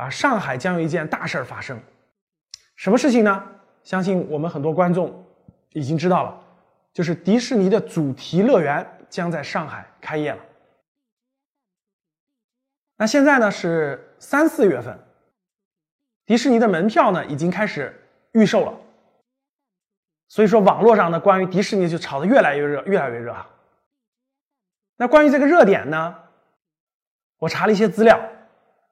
[0.00, 1.78] 啊，上海将有一件大事儿发生，
[2.74, 3.46] 什么事情呢？
[3.82, 5.26] 相信我们很多观众
[5.72, 6.42] 已经知道了，
[6.90, 10.38] 就是迪士尼的主题乐园将在上海开业了。
[12.96, 14.98] 那现在呢是三四月份，
[16.24, 17.94] 迪士尼的门票呢已经开始
[18.32, 18.72] 预售了，
[20.28, 23.46] 所以说网络上呢关于迪士尼就炒得越来越热，越来越热啊。
[24.96, 26.16] 那关于这个热点呢，
[27.36, 28.18] 我查了一些资料，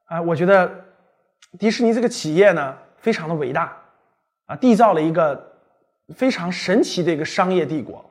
[0.04, 0.86] 啊，我觉得。
[1.58, 3.76] 迪士尼这个企业呢，非常的伟大，
[4.46, 5.52] 啊，缔造了一个
[6.14, 8.04] 非常神奇的一个商业帝国。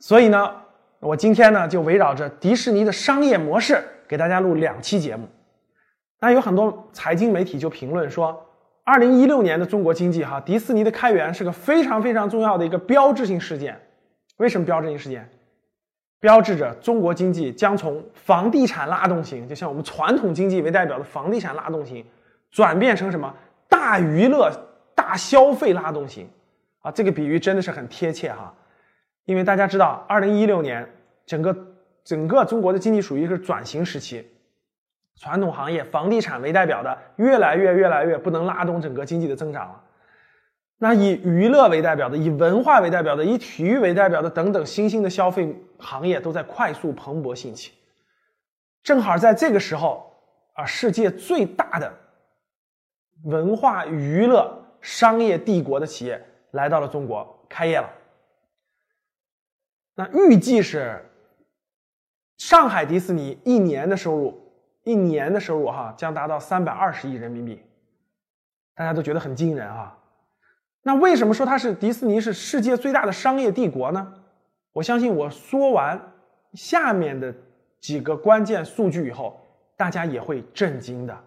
[0.00, 0.54] 所以呢，
[0.98, 5.28] 我今天呢就围绕着迪士尼的商业模式，给大家录两期节目。
[6.20, 8.44] 那有很多财经媒体就评论说，
[8.82, 13.80] 二零一六年的中国经济哈，迪士尼的开源是个非常非常重要的一个标志性事件。
[14.38, 15.28] 为什么标志性事件？
[16.20, 22.04] 标志着中国经济将从房地产拉动型，就像我们传统经济为代表的房地产拉动型，
[22.50, 23.34] 转变成什么
[23.68, 24.50] 大娱乐、
[24.94, 26.26] 大消费拉动型
[26.80, 26.90] 啊！
[26.90, 28.54] 这个比喻真的是很贴切哈，
[29.26, 30.88] 因为大家知道，二零一六年
[31.26, 31.54] 整个
[32.04, 34.26] 整个中国的经济属于一个转型时期，
[35.16, 39.80] 传统行业房地产为代表的越来越越来越不能拉动整个经济的增长了。
[40.84, 47.72] 那以娱乐为代表的，以文化为代表的，以体育为代表的等等新兴的消费行业都在快速蓬勃兴起。
[48.82, 50.14] 正好在这个时候
[50.52, 51.90] 啊，世界最大的
[53.22, 57.90] 文化娱乐商业帝国的企业来到了中国开业了。
[59.94, 61.02] 那预计是
[62.36, 64.38] 上海迪士尼一年的收入，
[64.82, 67.62] 一年的收入哈将达到三百二十亿人民币，
[68.74, 69.96] 大家都觉得很惊人啊。
[70.86, 74.14] 那为什么说它是迪士尼是世界最大的商业帝国呢？
[74.70, 75.98] 我相信我说完
[76.52, 77.34] 下面的
[77.80, 79.40] 几个关键数据以后，
[79.78, 81.18] 大家也会震惊的。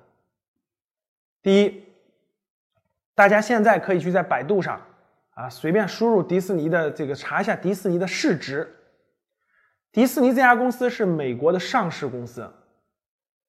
[1.42, 1.84] 第一，
[3.16, 4.80] 大家现在可以去在百度上
[5.32, 8.72] 啊随便输入迪士尼的这个查一下迪士尼的市值。
[9.92, 12.48] 迪士尼这家公司是美国的上市公司，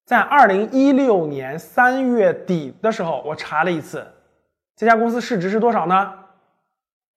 [0.05, 4.03] 在二零一六年三月底的时候，我查了一次。
[4.79, 6.13] 这家公司市值是多少呢？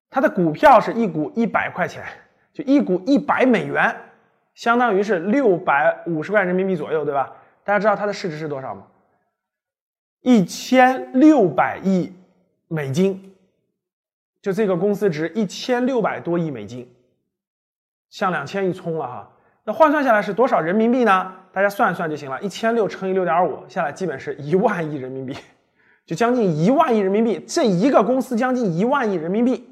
[0.09, 2.03] 它的股票是一股一百块钱，
[2.51, 3.95] 就一股一百美元，
[4.53, 7.31] 相当于是六百五十块人民币左右，对吧？
[7.63, 8.85] 大家知道它的市值是多少吗？
[10.23, 12.11] 一千六百亿
[12.67, 13.33] 美金，
[14.41, 16.93] 就这个公司值一千六百多亿美金，
[18.09, 19.31] 向两千亿冲了哈。
[19.63, 21.33] 那换算下来是多少人民币呢？
[21.53, 25.33] 大家算一算就行了，一千六乘以六点五，下来基本是一万亿人民币。
[26.05, 29.69] 就将近一万亿人民币，这一个公司将近一万亿人民币，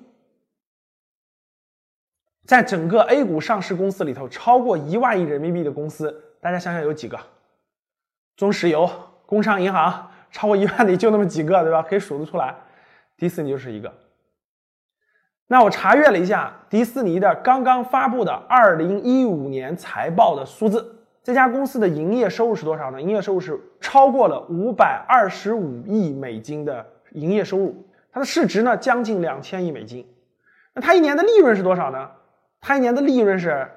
[2.45, 7.19] 在整个 A 股上市公司里头，超过一万亿人民币的公司，大家想想有几个？
[8.37, 8.89] 中石油、
[9.25, 11.81] 工商银行，超过一万的就那么几个，对吧？
[11.83, 12.55] 可以数得出来。
[13.17, 13.93] 迪士尼就是一个。
[15.47, 21.00] 那我查阅了一下迪士尼的刚刚发布的二零一五年财报的数字。
[21.23, 23.01] 这家公司的营业收入是多少呢？
[23.01, 30.07] 营业收入是超过了五百二十五亿美金的营业收入，它的市值呢将近两千亿美金。
[30.73, 32.09] 那它一年的利润是多少呢？
[32.59, 33.69] 它一年的利润是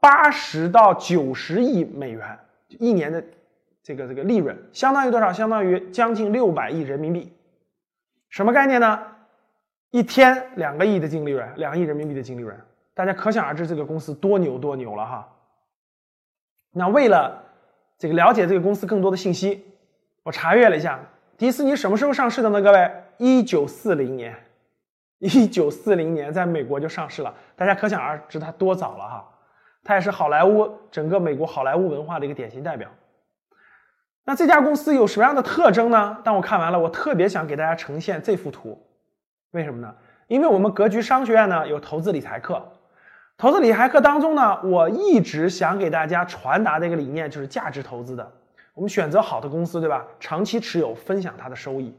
[0.00, 3.24] 八十到九十亿美元，一年的
[3.82, 5.32] 这个这个利润相当于多少？
[5.32, 7.32] 相当于将近六百亿人民币。
[8.28, 9.02] 什么概念呢？
[9.90, 12.56] 一天两个亿的净利润，两亿人民币的净利润，
[12.94, 15.28] 大家可想而知这个公司多牛多牛了哈。
[16.72, 17.42] 那为了
[17.98, 19.64] 这个了解这个公司更多的信息，
[20.22, 21.00] 我查阅了一下，
[21.38, 22.60] 迪士尼什么时候上市的呢？
[22.60, 24.34] 各位，一九四零年，
[25.18, 29.28] 一九四零年在美国就上市了，大家可想而知它多早了哈。
[29.82, 32.90] 它也是好莱坞整个美国好莱坞文化的一个典型代表。
[34.24, 36.18] 那这家公司有什么样的特征呢？
[36.24, 38.84] 当我看完了，我特别想给大家呈现这幅图，
[39.52, 39.94] 为什么呢？
[40.26, 42.60] 因为我们格局商学院呢有投资理财课。
[43.38, 48.32] 投资理财课当中呢，我一直想给大家传达的一个理念就是价值投资的。
[48.72, 50.02] 我们选择好的公司，对吧？
[50.18, 51.94] 长期持有，分享它的收益。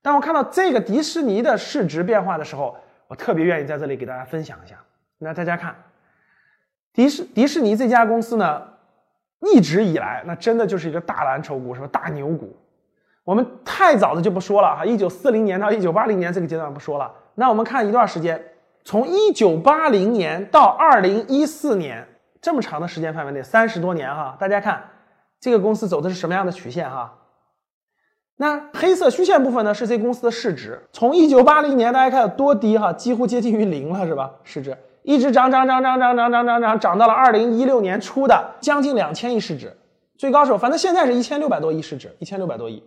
[0.00, 2.74] 当我看到这个迪士尼的市值变化的时候，
[3.08, 4.76] 我特别愿意在这里给大家分享一下。
[5.18, 5.76] 那大家看，
[6.94, 8.62] 迪士迪士尼这家公司呢，
[9.40, 11.86] 一直以来那真的就是一个大蓝筹股，是吧？
[11.92, 12.56] 大牛股。
[13.22, 17.12] 我们太早的就不说了哈，一九四零年到一九八零年这个阶段不说了。
[17.34, 18.42] 那我们看一段时间，
[18.84, 22.06] 从一九八零年到二零一四年
[22.40, 24.84] 这么长的时间范围内，三十多年哈，大家看
[25.40, 27.14] 这个公司走的是什么样的曲线哈？
[28.36, 34.30] 那黑色虚线部分呢，是这公司的市值，从一九八零年大家看有多低哈，几乎接近于零了是吧？
[34.42, 39.74] 市值一直涨涨涨涨涨涨涨涨涨，涨到了二零一六年初的将近两千亿市值，
[40.18, 42.82] 最高时候反正现在是一千六百多亿市值，一千六百多亿。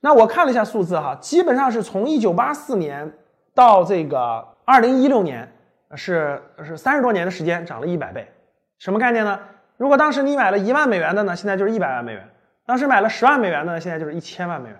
[0.00, 3.12] 那我看了一下数字哈，基本上是从一九八四年
[3.54, 5.50] 到这个二零一六年，
[5.94, 8.30] 是是三十多年的时间涨了一百倍，
[8.78, 9.40] 什么概念呢？
[9.76, 12.22] 如果当时你买了一万美元的呢，现在就是一百万美元；
[12.66, 14.78] 当时买了十万美元的呢，现在就是一千万美元，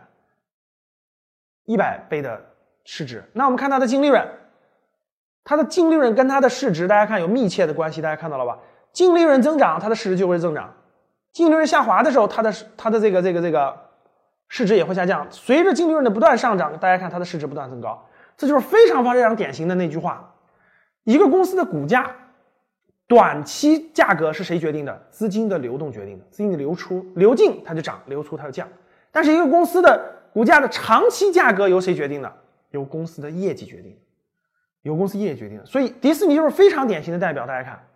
[1.65, 2.41] 一百倍的
[2.85, 3.25] 市值。
[3.33, 4.27] 那我们看它的净利润，
[5.43, 8.59] 它的净利润跟它的市值，大家看有密切的关系，大家看到了吧？
[8.93, 10.69] 净利润增长，它的市值就会增长；
[11.33, 13.91] 净利润下滑的时候，它的它的这个这个这个。
[14.53, 18.05] 市值也会下降，随着净利润的不断上涨，大家看它的市值不断增高，
[18.41, 20.35] 这就是非常非常典型的那句话：
[21.05, 22.11] 一个公司的股价
[23.07, 25.07] 短期价格是谁决定的？
[25.11, 28.67] 资金的流动决定的，资金的流出流进它就涨，流出它就降。
[29.13, 32.35] 但是一个公司的股价的长期价格由谁决定的？
[32.71, 33.95] 由公司的业绩决定，
[34.81, 35.67] 由公司业绩决定的。
[35.67, 37.47] 所以迪士尼就是非常典型的代表。
[37.47, 37.87] 大家看，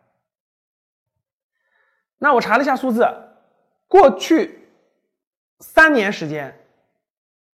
[2.19, 3.09] 那我查了一下数字，
[3.89, 4.61] 过去。
[5.61, 6.55] 三年时间，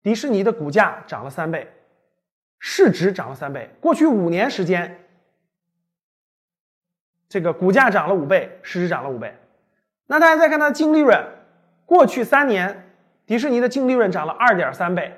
[0.03, 1.73] 迪士尼的股价涨了三倍，
[2.67, 3.69] 市值涨了三倍。
[3.79, 4.99] 过去五年时间，
[7.29, 9.37] 这个股价涨了五倍，市值涨了五倍。
[10.07, 11.23] 那大家再看它的净利润，
[11.85, 12.91] 过去三年，
[13.27, 15.15] 迪士尼的净利润涨了二点三倍，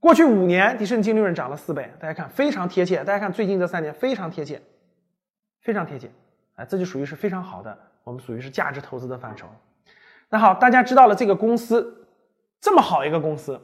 [0.00, 1.90] 过去五年，迪士尼净利润涨了四倍。
[1.98, 3.02] 大家看非常贴切。
[3.04, 4.60] 大家看最近这三年非常贴切，
[5.62, 6.10] 非常贴切。
[6.56, 9.48] 哎，这就属于是非常好的，我们属于是价值投资的范畴。
[10.28, 12.06] 那好，大家知道了这个公司
[12.60, 13.58] 这么好一个公司，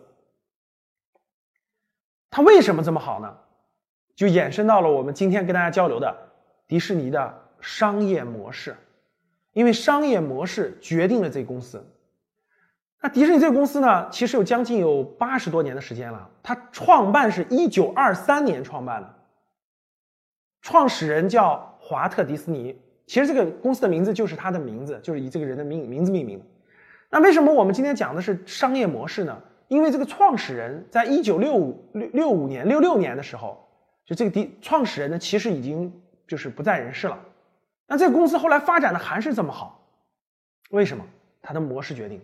[2.37, 3.35] 它为什么这么好呢？
[4.15, 6.15] 就衍生到了我们今天跟大家交流的
[6.69, 8.77] 迪士尼的商业模式，
[9.55, 11.83] 因为商业模式决定了这个公司。
[13.01, 19.15] 那迪士尼这个公司呢，其实有将近有八十多年的时间了，它创办是一九二三年创办的，
[20.61, 26.39] 创始人叫华特迪斯尼，其实这个公司的名字就是他的名字，就是以这个人的名名字命名。
[27.09, 29.43] 那为什么我们今天讲的是商业模式呢？
[29.69, 33.69] 因为这个创始人在一九六五六六五年六六年的时候，
[34.05, 35.93] 就这个第创始人呢，其实已经
[36.27, 37.19] 就是不在人世了。
[37.87, 39.87] 那这个公司后来发展的还是这么好，
[40.71, 41.05] 为什么？
[41.43, 42.21] 它的模式决定。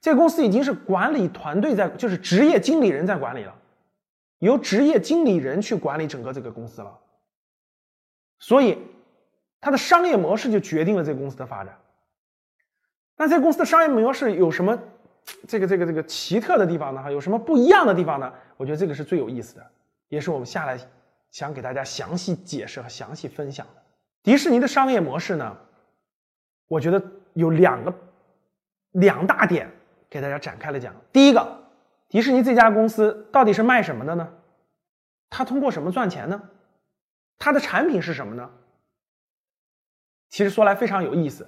[0.00, 3.54] 这个公司已经是管理团队在，就是职业经理人在管理了，
[4.38, 6.98] 由职业经理人去管理整个这个公司了。
[8.38, 8.78] 所以，
[9.60, 11.78] 它的商业模式就决定了这个公司的发展。
[13.16, 14.76] 那这公司的商业模式有什么
[15.48, 17.02] 这个这个这个奇特的地方呢？
[17.02, 18.32] 哈，有什么不一样的地方呢？
[18.56, 19.66] 我觉得这个是最有意思的，
[20.08, 20.78] 也是我们下来
[21.30, 23.82] 想给大家详细解释和详细分享的。
[24.22, 25.56] 迪士尼的商业模式呢，
[26.68, 27.92] 我觉得有两个
[28.92, 29.70] 两大点
[30.08, 30.94] 给大家展开了讲。
[31.12, 31.64] 第一个，
[32.08, 34.28] 迪士尼这家公司到底是卖什么的呢？
[35.30, 36.40] 它通过什么赚钱呢？
[37.38, 38.50] 它的产品是什么呢？
[40.30, 41.46] 其实说来非常有意思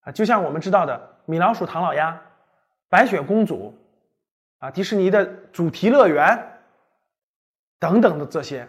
[0.00, 0.10] 啊。
[0.12, 2.20] 就像我们知道的米老鼠、唐老鸭、
[2.88, 3.74] 白雪公主，
[4.58, 6.42] 啊，迪士尼的主题乐园
[7.78, 8.66] 等等的这些，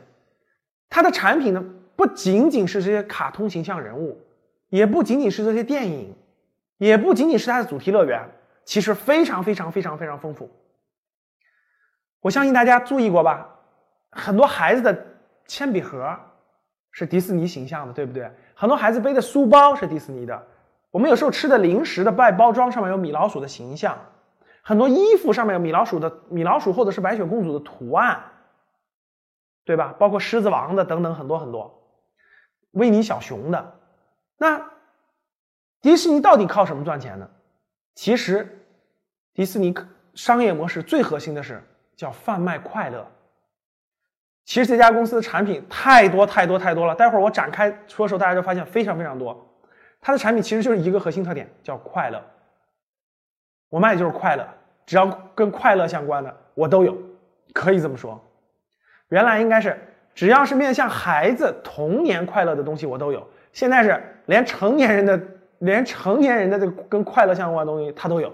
[0.90, 1.64] 它的产品呢，
[1.96, 4.22] 不仅仅是这些卡通形象人物，
[4.70, 6.14] 也不仅仅是这些电影，
[6.78, 8.22] 也不仅仅是它的主题乐园，
[8.66, 10.50] 其实非常非常非常非常丰富。
[12.20, 13.50] 我相信大家注意过吧？
[14.12, 15.06] 很多孩子的
[15.46, 16.14] 铅笔盒
[16.92, 18.30] 是迪士尼形象的，对不对？
[18.54, 20.48] 很多孩子背的书包是迪士尼的。
[20.92, 23.96] 我们有时候吃的零食的外包装上面有米老鼠的形象，
[24.70, 28.24] 很多衣服上面有米老鼠的米老鼠或者是白雪公主的图案，
[29.66, 29.96] 对吧？
[29.98, 31.84] 包括狮子王的等等很多很多，
[32.74, 33.80] 维尼小熊的。
[34.38, 34.64] 那
[35.82, 37.28] 迪士尼到底靠什么赚钱呢？
[37.96, 38.64] 其实
[39.34, 39.74] 迪士尼
[40.14, 41.64] 商业模式最核心的是
[41.96, 43.04] 叫贩卖快乐。
[44.46, 49.52] 其实这家公司的产品太多太多太多了，待会儿我展开说的时候，大家就发现非常非常多。
[50.00, 52.24] 它的产品其实就是一个核心特点，叫快乐。
[53.70, 54.48] 我卖的就是快乐，
[54.90, 55.06] 只要
[55.36, 56.98] 跟快乐相关的我都有，
[57.54, 58.20] 可以这么说。
[59.10, 59.80] 原来应该是
[60.16, 65.22] 只要是面向孩子童年快乐的东西我都有，现在是连成年人的
[65.60, 68.34] 连成年人的这个跟快乐相关的东西它都有。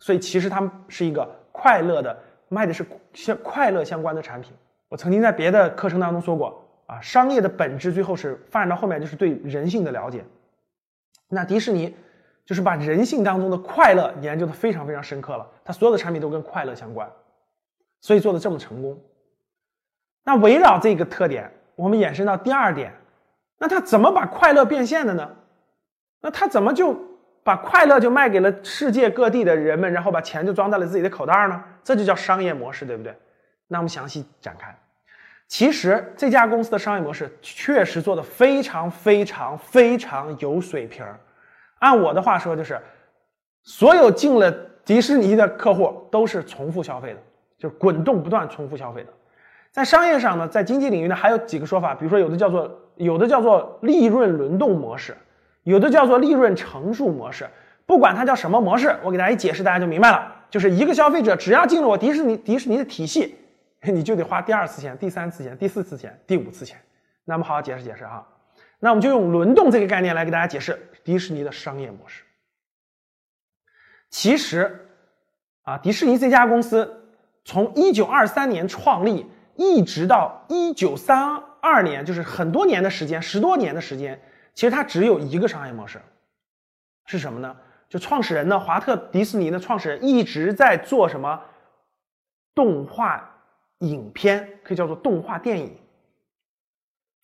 [0.00, 2.18] 所以其实他们是一个快乐的，
[2.48, 4.52] 卖的是相快乐相关的产品。
[4.88, 10.24] 我曾经在别的课程当中说过啊，商业的本质最后是发展到后面就是对人性的了解。
[11.28, 11.94] 那迪士尼
[12.44, 15.46] 就是把人性当中的快乐研究的非常非常深刻了。
[15.64, 17.10] 他所有的产品都跟快乐相关，
[18.00, 19.00] 所以做的这么成功。
[20.24, 22.92] 那围绕这个特点，我们延伸到第二点，
[23.58, 25.30] 那他怎么把快乐变现的呢？
[26.20, 26.98] 那他怎么就
[27.42, 31.62] 把快乐就卖给了世界各地的人们，然后把钱就装在了自己的口袋呢？
[31.82, 33.14] 这就叫商业模式，对不对？
[33.66, 34.74] 那我们详细展开。
[35.46, 41.20] 其实这家公司的商业模式确实做的非常非常非常有水平儿
[41.84, 42.80] 按我的话说，就是
[43.62, 44.50] 所有进了
[44.84, 47.20] 迪士尼的客户都是重复消费的，
[47.58, 49.10] 就是滚动不断重复消费的。
[49.70, 55.16] 在商业上呢，在经济领域呢，还有几个说法，比如说有的叫做有的叫做利润轮动模式，
[55.64, 57.46] 有的叫做利润乘数模式。
[57.86, 60.32] 不管它叫什么模式，我给大家一解释，大家就明白了。
[60.48, 63.36] 就是一个消费者只要进了我迪士尼迪士尼的体系。
[63.92, 66.78] 你就得花第二次钱、第三次钱、第四次钱、第五次钱。
[67.26, 68.26] 那我们好好解释解释哈。
[68.84, 72.22] 那我们就用轮动这个概念来给大家解释迪士尼的商业模式。
[74.10, 74.86] 其实
[75.62, 77.02] 啊，迪士尼这家公司
[77.46, 79.24] 从一九二三年创立，
[79.56, 84.20] 一直到一九三二年，就是很多年的时间，十多年的时间，
[84.52, 85.98] 其实它只有一个商业模式，
[87.06, 87.56] 是什么呢？
[87.88, 91.40] 就创始人呢，华特迪士尼的创始人一直在做什么
[92.54, 93.30] 动画。
[93.78, 95.74] 影片可以叫做动画电影。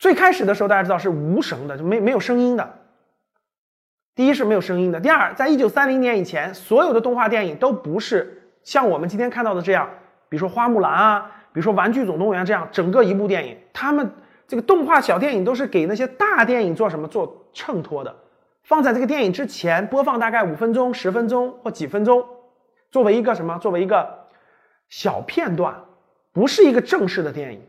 [0.00, 2.78] 最开始的时候，大家知道是无声的，就没没有声音的。
[4.14, 9.90] 第一是没有声音的，第二，在一九三零年以前，所有的动画电影都不是像我们今天看到的这样，
[10.30, 14.10] 比如说《花木兰》啊，比如说《玩具总动员》这样，整个一部电影，他们
[14.48, 18.16] 这个动画小电影都是给那些大电影做什么做衬托的，
[18.62, 22.26] 放在这个电影之前播放大概五分钟、十分钟或几分钟，
[22.90, 23.58] 作为一个什么？
[23.58, 24.26] 作为一个
[24.88, 25.74] 小片段。
[26.32, 27.60] 不是一个正式的电影。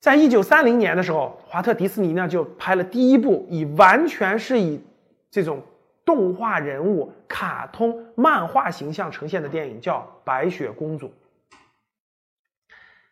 [0.00, 4.82] 在一九三零年的时候，华特迪士尼呢就拍了第一部以完全是以
[5.30, 5.62] 这种
[6.06, 11.06] 动画人物、卡通、漫画形象呈现的电影，叫《白雪公主》。《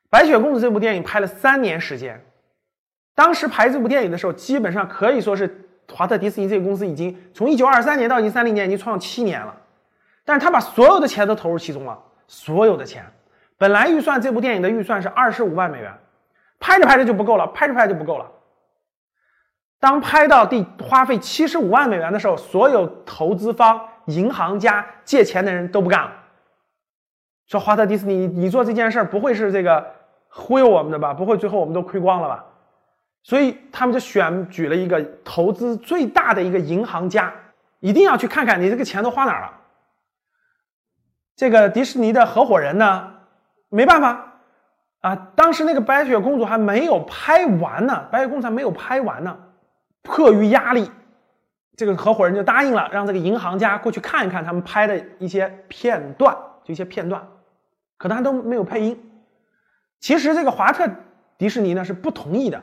[0.08, 2.24] 白雪公主》这部电影拍了三年时间。
[3.14, 9.54] 当时拍这部电影的时候，基本上可以说是华特迪士尼这个公司已经从一九二三年到一九三零年已经创了七年了。
[10.24, 13.04] 但是他把所有的钱都投入其中了，所有的钱。
[13.58, 15.92] 本来预算这部电影的预算是二十五万美元，
[16.60, 18.30] 拍着拍着就不够了，拍着拍着就不够了。
[19.80, 26.12] 当拍到第花费七十五万美元的时候，所有投资方、银行家、借钱的人都不干了，
[27.46, 29.86] 说华特迪士尼，你做这件事儿不会是这个
[30.28, 31.14] 忽悠我们的吧？
[31.14, 32.44] 不会最后我们都亏光了吧？
[33.22, 37.32] 所以他们就选举了一个投资最大的一个银行家，
[37.78, 39.52] 一定要去看看你这个钱都花哪儿了。
[41.36, 43.14] 这个迪士尼的合伙人呢？
[43.68, 44.27] 没办法
[45.00, 49.38] 啊，当时那个白雪公主还没有拍完呢，白雪公主还没有拍完呢。
[50.02, 50.90] 迫于压力，
[51.76, 57.22] 这个合伙人就答应了，让这个银行家过去看一看他们拍的一些片段，就一些片段，
[57.98, 58.98] 可他都没有配音。
[60.00, 60.88] 其实这个华特
[61.36, 62.62] 迪士尼呢是不同意的，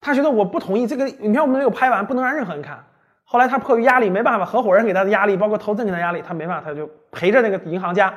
[0.00, 2.84] 他觉得我不同意这个影片我们没有拍完，不能让任何人看。
[3.24, 8.12] 后来他迫于压力，没办法，合伙人给他的压力，包括投资人给他压力，他没办法，他就陪着那个银行家。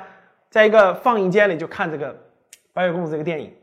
[0.50, 2.14] 在一个放映间里就看这个
[2.74, 3.54] 《白雪公主》这个电影，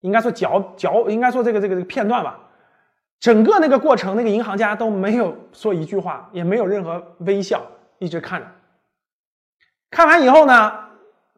[0.00, 2.38] 应该说脚脚应该说这个这个这个片段吧。
[3.20, 7.62] 整个那个过程，那个银行家都没有说一句话，也没有任何微笑，
[7.98, 8.46] 一直看着。
[9.90, 10.72] 看完以后呢，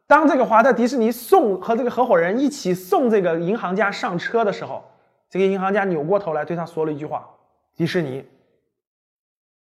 [0.05, 4.83] 当这个华特迪士尼送和这个合伙人一起送这个银行家上车的时候，
[5.29, 7.29] 这个银行家扭过头来对他说了一句话
[7.77, 8.25] ：“迪士尼，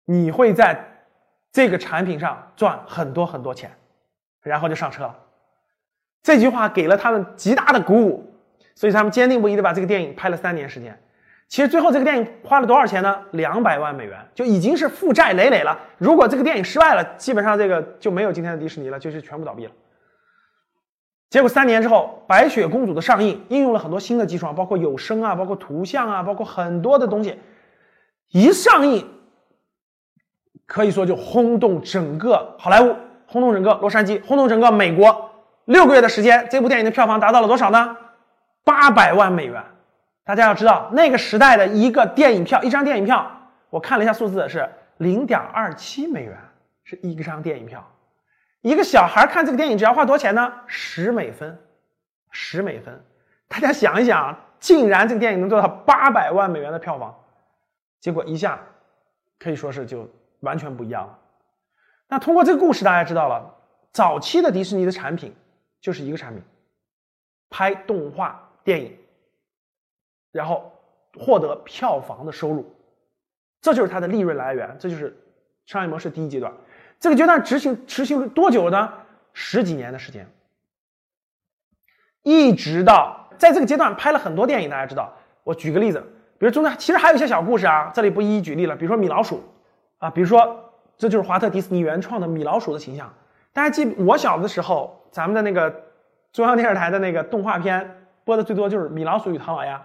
[0.05, 0.83] 你会在
[1.51, 3.71] 这个产品上赚很多很多钱。”
[4.41, 5.19] 然后就上车了，
[6.27, 8.33] 这句话给了他们极大的鼓舞，
[8.75, 10.99] 所以他们坚定不移的把这个电影拍了三年时间。
[11.47, 13.17] 其实最后这个电影花了多少钱呢？
[13.31, 15.79] 两百万美元，就已经是负债累累了。
[15.97, 19.71] 如果这个电影失败了，基本上这个就没有今天的迪士尼了，就是全部倒闭了。
[21.29, 27.39] 结果三年之后，《白雪公主》的上映应用了很多新的技术，包括有声啊，包括图像啊，包括很多的东西，
[28.31, 29.07] 一上映，
[30.65, 32.93] 可以说就轰动整个好莱坞。
[33.25, 35.23] 轰动整个洛杉矶，轰动整个美国。
[35.67, 37.97] 六个月的时间，这部电影的票房达到了多少呢？
[38.63, 39.61] 八百万美元。
[40.23, 43.29] 大家要知道，那个时代的一个电影票，一张电影票，
[43.69, 46.37] 我看了一下数字是零点二七美元，
[46.85, 47.85] 是一张电影票。
[48.61, 50.53] 一个小孩看这个电影只要花多少钱呢？
[50.67, 51.59] 十美分，
[52.31, 53.03] 十美分。
[53.49, 57.13] 大家想一想，竟然这个电影能做到八百万美元的票房，
[57.99, 58.57] 结果一下
[59.37, 60.09] 可以说是就
[60.39, 61.19] 完全不一样了。
[62.07, 63.53] 那通过这个故事，大家知道了，
[63.91, 65.35] 早期的迪士尼的产品
[65.87, 66.43] 就是一个产品，
[67.49, 68.93] 拍动画电影，
[70.33, 70.69] 然后
[71.17, 72.69] 获得票房的收入，
[73.61, 75.17] 这就是它的利润来源，这就是
[75.65, 76.53] 商业模式第一阶段。
[76.99, 78.91] 这个阶段执行执行了多久呢？
[79.31, 80.29] 十几年的时间，
[82.21, 84.69] 一直到在这个阶段拍了很多电影。
[84.69, 85.15] 大家知道，
[85.45, 86.03] 我举个例子，
[86.37, 88.75] 比如中间其实还有一些小故事啊，这里不一一举例了。
[88.75, 89.41] 比如说米老鼠
[89.99, 93.13] 啊，比如说这就是华特迪士尼原创的米老鼠的形象。
[93.57, 95.67] 大家记，我小的时候，咱们的那个
[96.31, 99.81] 中央电视台的那个动画片播的最多就是米老鼠与唐老鸭。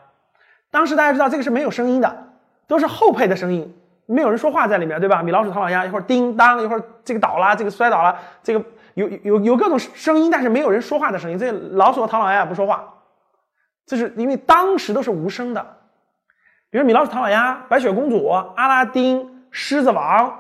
[0.71, 2.25] 当时大家知道这个是没有声音的，
[2.67, 3.75] 都是后配的声音。
[4.05, 5.23] 没有人说话在里面，对吧？
[5.23, 8.63] 米老鼠、唐老鸭，一会儿叮当，一会儿这个倒了，这个摔倒了，这个
[8.93, 11.39] 有有有各种声音，但是没有人说话的声音。
[11.39, 12.87] 这老鼠和唐老鸭也不说话，
[13.87, 15.67] 这是因为当时都是无声的。
[16.69, 20.39] 比如米老鼠、唐老鸭、白雪公主、阿拉丁、狮子王、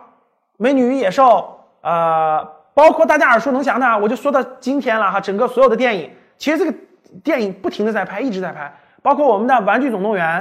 [0.59, 5.21] 美女与野兽，呃，包括大家耳熟能详的，我就说到今天了哈。
[5.21, 6.75] 整个所有的电影，其实这个
[7.23, 10.41] 电影不停的在拍，一直在拍，包括我们的《玩具总动员》，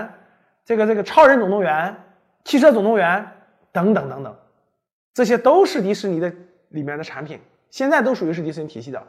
[0.66, 1.88] 这个这个《超人总动员》。
[2.44, 3.24] 汽车总动员
[3.72, 4.36] 等等等等，
[5.14, 6.34] 这些都是迪士尼的
[6.70, 9.00] 里面的产品，现在都属于是迪士尼体系的。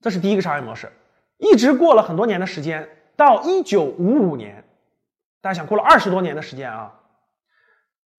[0.00, 0.90] 这是第一个商业模式，
[1.36, 4.64] 一直过了很多年的时间，到一九五五年，
[5.42, 6.90] 大家想过了二十多年的时间啊，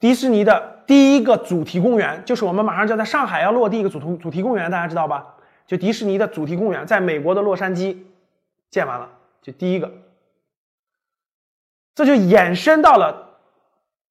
[0.02, 5.36] 迪士尼的第一个主题公园，就是我们马上就要在上海要落地一个主题主题公园，大家知道吧？
[5.68, 7.96] 就迪士尼的主题公园，在美国的洛杉矶
[8.72, 9.08] 建完了，
[9.44, 9.92] 就第一个。
[11.94, 13.38] 这就衍生到了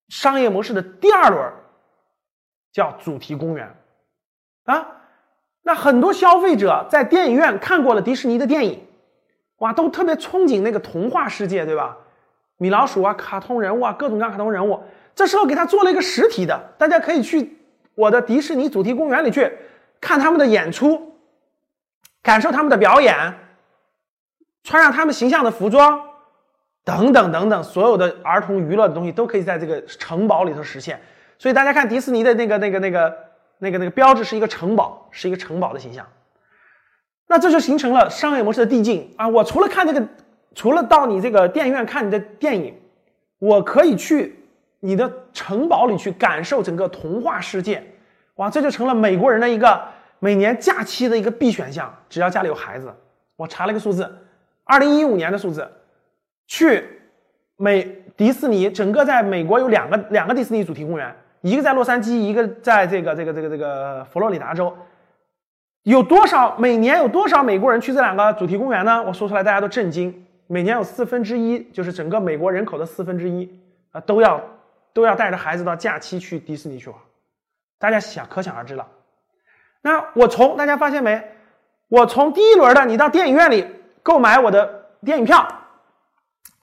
[0.09, 1.53] 商业模式的第二轮，
[2.73, 3.75] 叫主题公园
[4.67, 4.87] 啊。
[5.63, 8.81] 那很多消费者在电影院看过了迪士尼的电影，
[9.59, 11.97] 哇，都特别憧憬那个童话世界，对吧？
[12.59, 14.81] 米老鼠啊，卡通人物啊，各种各样卡通人物。
[15.21, 17.59] 这时候给他做了一个实体的，大家可以去
[17.95, 19.53] 我的迪士尼主题公园里去
[20.01, 21.15] 看他们的演出，
[22.23, 23.15] 感受他们的表演，
[24.65, 26.01] 穿上他们形象的服装。
[26.87, 30.99] 等等等等，所有的儿童娱乐的东西都可以在这个城堡里头实现。
[31.39, 33.17] 所以大家看迪士尼的那个、那个、那个、
[33.59, 36.07] 那个、那个标志是一个城堡，是一个城堡的形象。
[37.27, 39.29] 那这就形成了商业模式的递进啊！
[39.29, 40.03] 我除了看这个，
[40.55, 42.75] 除了到你这个电影院看你的电影，
[43.39, 44.40] 我可以去
[44.81, 47.83] 你的城堡里去感受整个童话世界。
[48.37, 49.81] 哇，这就成了美国人的一个
[50.19, 51.95] 每年假期的一个必选项。
[52.09, 52.93] 只要家里有孩子，
[53.37, 54.11] 我查了一个数字，
[54.65, 55.71] 二零一五年的数字。
[56.47, 56.85] 去
[57.57, 64.75] 美迪士尼，整个在美国有两个两个迪士尼主题公园，一个在洛杉矶，一个在这个这个这个这个佛罗里达州。
[65.85, 69.03] 有多少每年有多少美国人去这两个主题公园呢？
[69.03, 70.27] 我说出来大家都震惊。
[70.47, 73.49] 每年有四分之一，就是整个美国人口的四分之一
[73.93, 74.43] 啊，都要
[74.93, 76.99] 都要带着孩子到假期去迪士尼去玩。
[77.79, 78.87] 大家想可想而知了。
[79.81, 81.23] 那我从大家发现没？
[81.89, 83.67] 我从第一轮的你到电影院里
[84.03, 85.47] 购买我的电影票。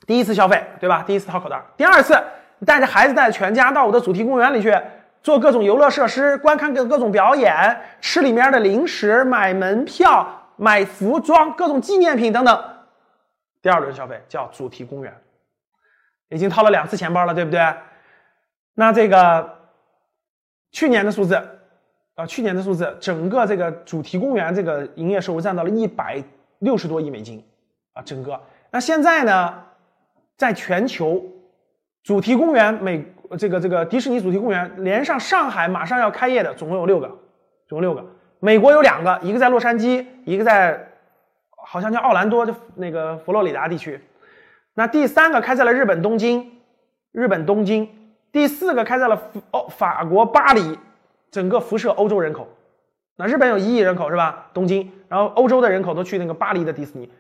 [0.06, 1.04] 第一次消费，对吧？
[1.06, 1.62] 第一次掏口袋。
[1.76, 2.18] 第二次，
[2.66, 4.74] 带着孩子，带着全家到我的主题公园里去
[5.22, 12.64] 做各种游乐设施，观看各各种表演，吃里面的零食，买门票，买服装，各种纪念品等等。
[13.62, 15.14] 第二轮消费叫主题公园，
[16.30, 17.60] 已经掏了两次钱包了，对不对？
[18.80, 19.58] 那这个
[20.72, 21.34] 去年的数字
[22.14, 26.24] 啊，去年的数字，整个这个主题公园这个营业收入占到了一百
[26.60, 27.44] 六十多亿美金
[27.94, 28.40] 啊，整个。
[28.70, 29.64] 那现在呢？
[30.38, 31.20] 在全球，
[32.04, 33.04] 主题公园美
[33.40, 37.08] 这个这个迪士尼主题公园连上上海马上要开业的总共有六个，
[37.68, 38.06] 总共六个。
[38.40, 40.92] 美国有两个，一个在洛杉矶，一个在
[41.66, 44.00] 好像叫奥兰多，就那个佛罗里达地区。
[44.76, 46.52] 那第三个开在了日本东京，
[47.12, 47.90] 日本东京。
[48.38, 49.20] 第四个开在了
[49.50, 50.78] 欧法国巴黎，
[51.32, 52.48] 整个辐射欧洲人口。
[53.16, 54.46] 那日本有一亿人口是吧？
[54.54, 57.12] 东京，然后欧洲的人口都去那个巴黎的迪士尼。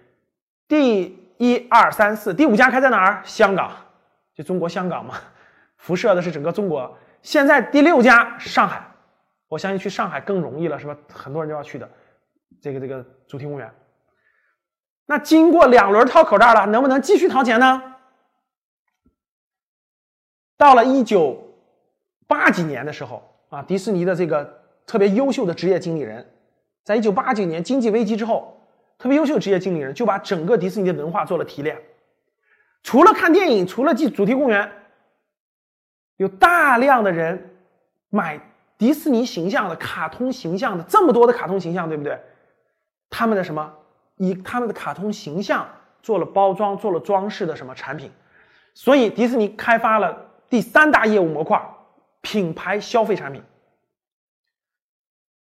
[0.67, 3.23] 第一二三四，第五家开在哪儿？
[3.25, 3.71] 香港，
[4.36, 5.15] 就中国香港嘛，
[5.77, 6.95] 辐射的是整个中国。
[7.23, 8.80] 现在第六家上海，
[9.47, 10.95] 我相信去上海更容易了，是吧？
[11.12, 11.89] 很多人都要去的，
[12.62, 13.67] 这个这个主题公园。
[15.08, 17.82] 那经过两轮掏口袋了，能不能继续掏钱呢？
[20.58, 21.41] 到了一九
[22.28, 26.26] 八几年的时候啊，迪士尼的这个特别优秀的职业经理人，
[26.84, 28.54] 在一九八九年经济危机之后。
[29.00, 31.80] 特别优秀的职业经理人就把整个迪士尼的文化做了提炼，
[32.82, 34.72] 除了看电影，除了进主题公园，
[36.15, 37.58] 有大量的人
[38.10, 38.41] 买
[38.76, 42.20] 迪士尼形象的卡通形象的这么多的卡通形象，对不对？
[43.08, 43.72] 他们的什么
[44.15, 45.70] 以他们的卡通形象
[46.02, 48.12] 做了包装，做了装饰的什么产品？
[48.74, 51.62] 所以迪士尼开发了第三大业务模块——
[52.21, 53.43] 品牌消费产品。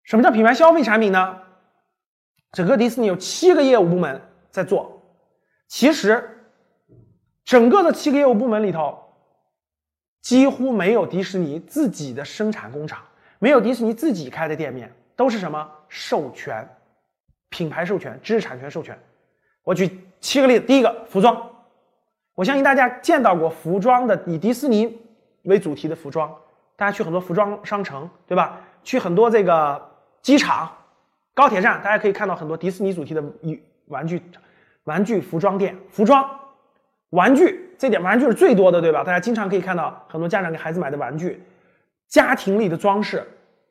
[0.03, 1.41] 什么叫品牌消费产品呢？
[2.51, 5.01] 整个迪士尼有七个业务部门在做，
[5.67, 6.47] 其实
[7.43, 8.97] 整个的七个业务部门里头，
[10.21, 13.03] 几乎没有迪士尼自己的生产工厂，
[13.39, 16.65] 没有迪士尼自己开的店面，都是什么授权、
[17.49, 18.97] 品牌授权、知识产权授权。
[19.63, 21.54] 我举七个例子，第一个服装，
[22.35, 25.01] 我相信大家见到过服装的以迪士尼
[25.43, 26.29] 为主题的服装，
[26.75, 28.59] 大家去很多服装商城，对吧？
[28.83, 29.81] 去很多这个
[30.21, 30.69] 机场、
[31.33, 33.23] 高铁站，大家可以看到很多迪士尼主题的
[33.87, 34.21] 玩具、
[34.83, 36.29] 玩具服装店，服装、
[37.11, 39.03] 玩具，这点玩具是最多的，对吧？
[39.03, 41.41] 大家经常可以看到很多家长给孩子买的玩具，
[42.09, 43.19] 家庭里的装饰，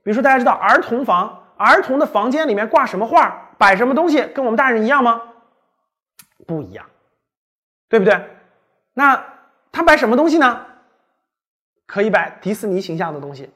[0.02, 5.20] 比如说大家知道儿童房，儿童的房间里面挂什么画，摆什么东西，跟我们大人一样吗？
[6.46, 6.86] 不一样，
[7.88, 8.18] 对不对？
[8.94, 9.22] 那
[9.70, 10.64] 他摆什么东西呢？
[11.86, 13.50] 可以摆迪士尼形象的东西，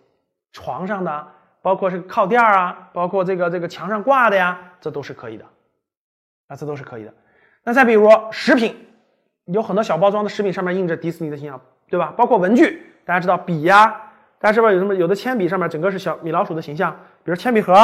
[0.52, 1.28] 床上的，
[1.62, 5.44] 包括是靠垫啊，包括这个这个墙上挂的呀，这都是可以的，
[6.48, 7.14] 啊，这都是可以的。
[7.64, 8.76] 那再比如食品，
[9.46, 12.12] 有很多小包装的食品上面印着迪士尼的形象，对吧？
[12.16, 13.88] 包括文具，大家知道笔呀，
[14.38, 16.92] 大家是不是有什么有的铅笔上面整个是小米老鼠的形象？
[17.24, 17.74] 比如铅笔盒、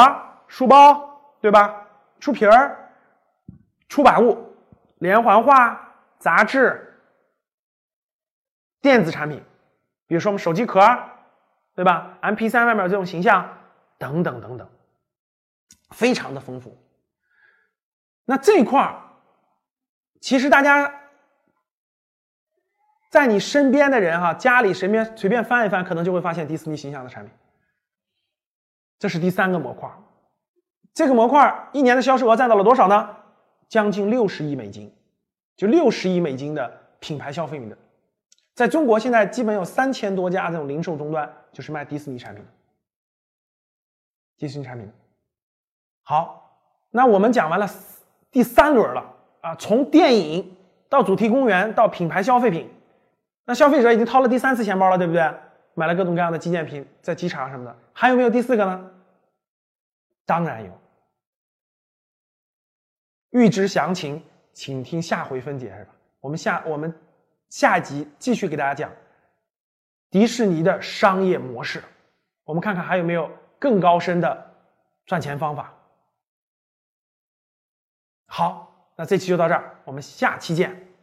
[0.47, 1.09] 书包，
[1.41, 1.73] 对吧？
[2.19, 2.77] 书皮儿、
[3.87, 4.37] 出版物。
[4.99, 5.79] 连环画、
[6.19, 6.94] 杂志、
[8.85, 9.43] 电子产品，
[10.05, 10.79] 比如说我们手机壳，
[11.73, 13.57] 对吧？MP3 外面这种形象，
[13.97, 14.69] 等等等等，
[15.89, 16.77] 非常的丰富。
[18.25, 19.01] 那这块儿，
[20.21, 21.01] 其实大家
[23.09, 27.33] 在你身边的人哈，家里身边随便翻一翻，可能就会发现迪士尼形象的产品。
[28.99, 29.89] 这是第三个模块，
[30.93, 33.17] 这个模块一年的销售额占到了多少呢？
[33.67, 34.95] 将近六十亿美金，
[35.57, 37.75] 就六十亿美金的品牌消费品的，
[38.55, 42.49] 在中国现在基本有三千多家这种零售终端，就是卖迪士尼产品的，
[44.37, 44.89] 迪士尼产品。
[46.03, 47.69] 好，那我们讲完了
[48.31, 50.55] 第三轮了啊，从电影
[50.87, 52.69] 到主题公园到品牌消费品，
[53.43, 55.33] 那消费者已经掏了第三次钱包了，对不对？
[55.73, 58.91] 买了各种各样的纪念品，在机场什么的，还有没有第四个呢？
[60.25, 60.71] 当然有。
[63.31, 65.93] 预知详情，请听下回分解，是吧？
[66.21, 66.97] 我们下我们
[67.49, 68.91] 下一集继续给大家讲
[70.09, 71.83] 迪士尼的商业模式，
[72.43, 74.55] 我们看看还有没有更高深的
[75.05, 75.73] 赚钱方法。
[78.27, 80.84] 好，那这期就到这儿，我们下期见。